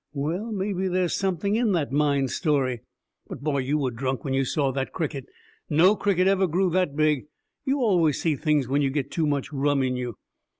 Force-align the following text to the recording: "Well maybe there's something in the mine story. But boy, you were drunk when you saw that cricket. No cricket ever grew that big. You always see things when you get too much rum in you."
"Well 0.13 0.51
maybe 0.51 0.87
there's 0.87 1.13
something 1.13 1.55
in 1.55 1.73
the 1.73 1.87
mine 1.91 2.27
story. 2.27 2.81
But 3.27 3.41
boy, 3.43 3.59
you 3.59 3.77
were 3.77 3.91
drunk 3.91 4.25
when 4.25 4.33
you 4.33 4.45
saw 4.45 4.71
that 4.71 4.93
cricket. 4.93 5.27
No 5.69 5.95
cricket 5.95 6.25
ever 6.27 6.47
grew 6.47 6.71
that 6.71 6.95
big. 6.95 7.27
You 7.65 7.81
always 7.81 8.19
see 8.19 8.35
things 8.35 8.67
when 8.67 8.81
you 8.81 8.89
get 8.89 9.11
too 9.11 9.27
much 9.27 9.53
rum 9.53 9.83
in 9.83 9.95
you." 9.97 10.15